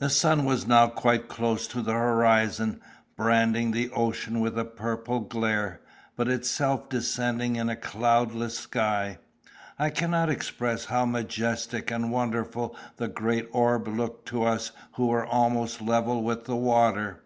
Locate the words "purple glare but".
4.66-6.28